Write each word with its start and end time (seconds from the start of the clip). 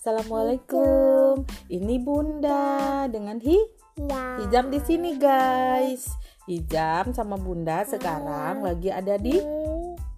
Assalamualaikum. 0.00 1.44
Ini 1.68 2.00
Bunda 2.00 3.04
dengan 3.12 3.36
Hi 3.36 3.60
Ya. 4.00 4.40
Hijam 4.40 4.72
di 4.72 4.80
sini 4.80 5.20
guys. 5.20 6.16
Hijam 6.48 7.12
sama 7.12 7.36
Bunda 7.36 7.84
sekarang 7.84 8.64
lagi 8.64 8.88
ada 8.88 9.20
di 9.20 9.36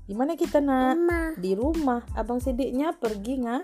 di 0.06 0.14
mana 0.14 0.38
kita 0.38 0.62
nak? 0.62 0.94
Mama. 1.02 1.22
Di 1.34 1.58
rumah. 1.58 1.98
Abang 2.14 2.38
Sidiknya 2.38 2.94
pergi 2.94 3.42
nga 3.42 3.58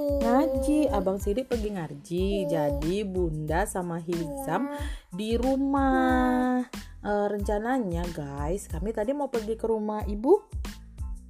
ngaji. 0.00 0.88
Abang 0.88 1.20
Sidik 1.20 1.52
pergi 1.52 1.76
ngaji. 1.76 2.48
Jadi 2.48 3.04
Bunda 3.04 3.68
sama 3.68 4.00
Hizam 4.00 4.72
di 5.12 5.36
rumah. 5.36 6.64
Eh, 6.98 7.26
rencananya 7.28 8.08
guys, 8.16 8.72
kami 8.72 8.96
tadi 8.96 9.14
mau 9.14 9.30
pergi 9.30 9.54
ke 9.54 9.70
rumah 9.70 10.02
ibu 10.08 10.48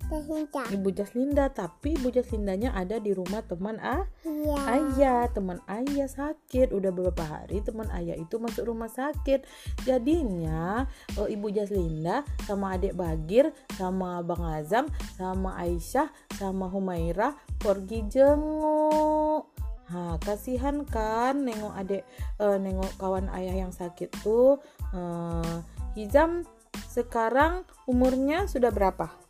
Terhinca. 0.09 0.65
Ibu 0.73 0.89
Jaslinda, 0.97 1.53
tapi 1.53 1.93
Ibu 2.01 2.09
Jaslindanya 2.09 2.73
ada 2.73 2.97
di 2.97 3.13
rumah 3.13 3.45
teman 3.45 3.77
ah 3.79 4.09
Ya. 4.25 4.57
ayah. 4.81 5.29
Teman 5.29 5.61
ayah 5.69 6.09
sakit, 6.09 6.73
udah 6.73 6.89
beberapa 6.89 7.25
hari 7.29 7.61
teman 7.61 7.93
ayah 7.93 8.17
itu 8.17 8.41
masuk 8.41 8.73
rumah 8.73 8.89
sakit. 8.89 9.45
Jadinya 9.85 10.89
eh, 11.21 11.29
Ibu 11.37 11.53
Jaslinda 11.53 12.25
sama 12.49 12.81
adik 12.81 12.97
Bagir, 12.97 13.53
sama 13.77 14.25
Bang 14.25 14.45
Azam, 14.49 14.89
sama 15.21 15.61
Aisyah, 15.61 16.09
sama 16.41 16.73
Humaira 16.73 17.37
pergi 17.61 18.09
jenguk. 18.09 19.45
Ha, 19.89 20.21
kasihan 20.21 20.85
kan 20.85 21.49
nengok 21.49 21.73
adik 21.77 22.03
eh, 22.41 22.57
nengok 22.61 22.93
kawan 22.97 23.29
ayah 23.37 23.69
yang 23.69 23.73
sakit 23.73 24.09
tuh. 24.25 24.61
Eh, 24.97 25.57
Hizam 25.97 26.49
sekarang 26.89 27.65
umurnya 27.89 28.49
sudah 28.49 28.73
berapa? 28.73 29.28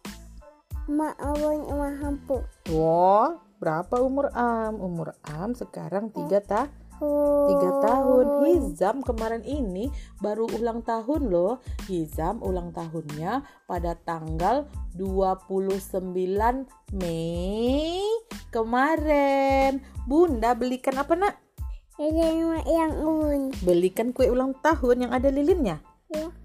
Mak 0.88 1.20
awan 1.20 1.68
mak 1.68 1.94
hampu. 2.00 2.40
Wah, 2.72 3.36
berapa 3.60 4.00
umur 4.00 4.32
Am? 4.32 4.80
Umur 4.80 5.12
Am 5.20 5.52
sekarang 5.52 6.08
tiga 6.08 6.40
ta 6.40 6.72
tiga 7.44 7.70
tahun. 7.84 8.26
Hizam 8.48 9.04
kemarin 9.04 9.44
ini 9.44 9.92
baru 10.24 10.48
ulang 10.48 10.80
tahun 10.80 11.28
loh. 11.28 11.60
Hizam 11.92 12.40
ulang 12.40 12.72
tahunnya 12.72 13.44
pada 13.68 14.00
tanggal 14.00 14.64
29 14.96 16.08
Mei 16.96 18.00
kemarin. 18.48 19.84
Bunda 20.08 20.56
belikan 20.56 20.96
apa 20.96 21.12
nak? 21.20 21.36
Mak 22.00 22.64
yang 22.64 22.96
un. 22.96 23.52
Belikan 23.60 24.16
kue 24.16 24.32
ulang 24.32 24.56
tahun 24.64 25.04
yang 25.04 25.12
ada 25.12 25.28
lilinnya. 25.28 25.84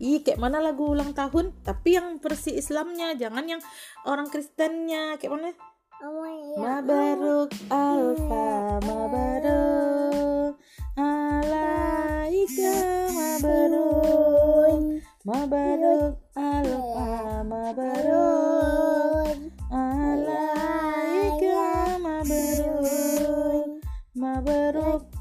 Ih, 0.01 0.25
kayak 0.25 0.41
mana 0.41 0.57
lagu 0.63 0.89
ulang 0.89 1.13
tahun? 1.13 1.53
Tapi 1.61 1.97
yang 1.97 2.17
versi 2.17 2.57
Islamnya, 2.57 3.13
jangan 3.13 3.45
yang 3.45 3.61
orang 4.09 4.29
Kristennya. 4.31 5.17
Kayak 5.21 5.33
mana? 5.37 5.51
Awan 6.03 6.35
yang 6.35 6.59
Mabaruk 6.59 7.51
alfa 7.71 8.75
mabaruk 8.83 10.59
alaika 10.99 12.75
mabaruk 13.15 14.99
mabaruk 15.23 16.19
alfa 16.35 17.39
mabaruk 17.47 19.37
alaika 19.71 21.63
mabaruk 22.03 23.79
mabaruk 24.11 25.12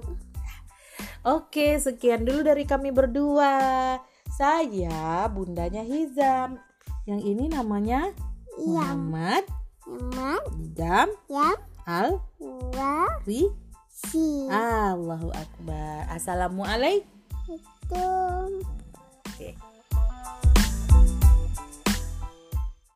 mabaruk 0.00 0.32
Oke, 1.22 1.78
sekian 1.78 2.26
dulu 2.26 2.42
dari 2.42 2.66
kami 2.66 2.90
berdua. 2.90 3.94
Saya 4.34 5.22
bundanya 5.30 5.86
Hizam. 5.86 6.58
Yang 7.06 7.20
ini 7.22 7.46
namanya 7.46 8.10
Muhammad 8.58 9.46
Mak 9.86 10.42
Hizam 10.58 11.14
yang 11.30 11.62
Al 11.86 12.18
Ri 13.22 13.46
si. 13.86 14.50
Allahu 14.50 15.30
Akbar. 15.30 16.10
Assalamualaikum. 16.10 18.81